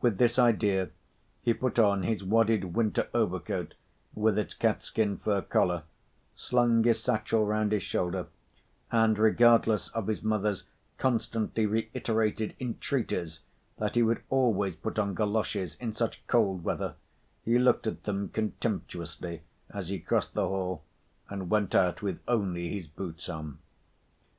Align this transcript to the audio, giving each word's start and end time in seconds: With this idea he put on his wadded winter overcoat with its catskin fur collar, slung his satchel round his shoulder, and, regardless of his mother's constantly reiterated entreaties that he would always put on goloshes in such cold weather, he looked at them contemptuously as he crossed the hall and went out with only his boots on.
With 0.00 0.16
this 0.16 0.38
idea 0.38 0.88
he 1.42 1.52
put 1.52 1.78
on 1.78 2.02
his 2.02 2.24
wadded 2.24 2.74
winter 2.74 3.06
overcoat 3.12 3.74
with 4.14 4.38
its 4.38 4.54
catskin 4.54 5.18
fur 5.18 5.42
collar, 5.42 5.82
slung 6.34 6.82
his 6.84 7.02
satchel 7.02 7.44
round 7.44 7.72
his 7.72 7.82
shoulder, 7.82 8.28
and, 8.90 9.18
regardless 9.18 9.90
of 9.90 10.06
his 10.06 10.22
mother's 10.22 10.64
constantly 10.96 11.66
reiterated 11.66 12.56
entreaties 12.58 13.40
that 13.76 13.94
he 13.94 14.02
would 14.02 14.22
always 14.30 14.74
put 14.74 14.98
on 14.98 15.12
goloshes 15.12 15.74
in 15.74 15.92
such 15.92 16.26
cold 16.28 16.64
weather, 16.64 16.94
he 17.44 17.58
looked 17.58 17.86
at 17.86 18.04
them 18.04 18.30
contemptuously 18.30 19.42
as 19.68 19.90
he 19.90 19.98
crossed 19.98 20.32
the 20.32 20.48
hall 20.48 20.82
and 21.28 21.50
went 21.50 21.74
out 21.74 22.00
with 22.00 22.20
only 22.26 22.70
his 22.70 22.86
boots 22.88 23.28
on. 23.28 23.58